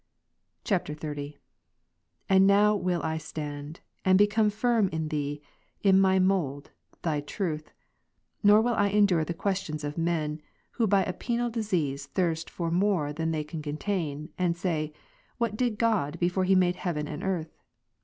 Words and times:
[XXX.] 0.65 0.99
40. 0.99 1.37
And 2.27 2.47
now 2.47 2.75
will 2.75 3.03
I 3.03 3.19
stand, 3.19 3.81
and 4.03 4.17
become 4.17 4.49
firm 4.49 4.87
in 4.87 5.09
| 5.09 5.09
Thee, 5.09 5.43
in 5.83 5.99
my 6.01 6.17
mould. 6.17 6.71
Thy 7.03 7.21
truth; 7.21 7.71
nor 8.41 8.61
will 8.61 8.73
I 8.73 8.87
endure 8.89 9.23
the 9.23 9.35
questions 9.35 9.83
of 9.83 9.99
men, 9.99 10.41
who 10.71 10.87
by 10.87 11.03
a 11.03 11.13
penal 11.13 11.51
disease 11.51 12.07
thirst 12.07 12.49
for 12.49 12.71
more 12.71 13.13
than 13.13 13.29
they 13.29 13.43
can 13.43 13.61
contain, 13.61 14.29
and 14.39 14.57
say, 14.57 14.91
"what 15.37 15.55
did 15.55 15.77
God 15.77 16.17
before 16.17 16.45
He 16.45 16.55
made 16.55 16.77
heaven 16.77 17.07
and 17.07 17.21
earth 17.23 17.55